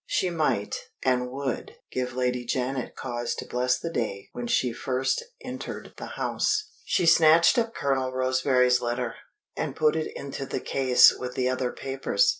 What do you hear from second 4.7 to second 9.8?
first entered the house. She snatched up Colonel Roseberry's letter, and